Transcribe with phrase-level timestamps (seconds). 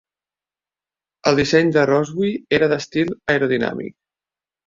[1.31, 3.97] El disseny de Rowse era d'estil aerodinàmic.